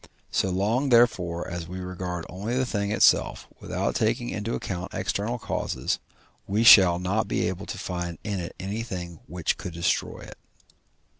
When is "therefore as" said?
0.89-1.67